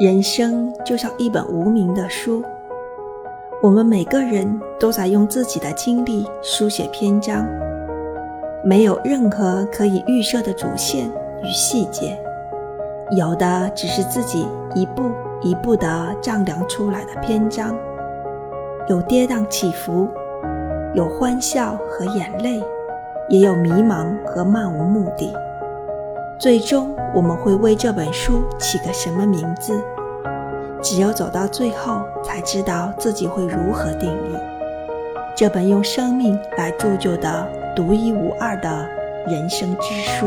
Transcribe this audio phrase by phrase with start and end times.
[0.00, 2.42] 人生就像一本无名的书，
[3.62, 7.46] 我们每个人都在用自己的经历书写篇章，
[8.64, 11.08] 没有任何可以预设的主线
[11.44, 12.18] 与细节，
[13.16, 14.44] 有的只是自己
[14.74, 15.12] 一步
[15.42, 17.72] 一步地丈量出来的篇章，
[18.88, 20.08] 有跌宕起伏，
[20.92, 22.60] 有欢笑和眼泪，
[23.28, 25.32] 也有迷茫和漫无目的。
[26.44, 29.82] 最终，我们会为这本书起个什么名字？
[30.82, 34.36] 只有走到最后，才知道自己会如何定义
[35.34, 38.86] 这本用生命来铸就的独一无二的
[39.26, 40.26] 人生之书。